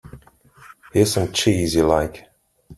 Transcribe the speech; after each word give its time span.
Here's 0.93 1.13
some 1.13 1.31
cheese 1.31 1.75
you 1.75 1.83
like. 1.83 2.27